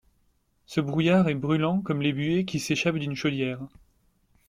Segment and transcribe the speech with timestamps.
[0.65, 3.59] Ce brouillard est brûlant comme les buées qui s’échappent d’une chaudière.